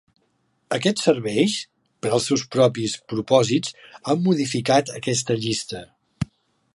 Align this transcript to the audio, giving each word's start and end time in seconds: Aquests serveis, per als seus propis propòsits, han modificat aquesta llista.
Aquests 0.77 1.03
serveis, 1.07 1.57
per 2.05 2.13
als 2.17 2.25
seus 2.31 2.45
propis 2.55 2.97
propòsits, 3.13 3.77
han 4.13 4.25
modificat 4.29 4.93
aquesta 4.99 5.41
llista. 5.45 5.85